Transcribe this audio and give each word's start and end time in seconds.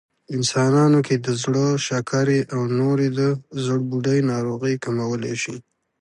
انسانانو 0.35 0.99
کې 1.07 1.15
د 1.25 1.27
زړه، 1.43 1.65
شکرې 1.87 2.39
او 2.53 2.61
نورې 2.79 3.07
د 3.19 3.21
زړبوډۍ 3.65 4.19
ناروغۍ 4.31 4.75
کمولی 4.83 5.35
شي 5.43 5.55